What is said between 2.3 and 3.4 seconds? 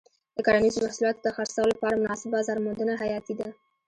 بازار موندنه حیاتي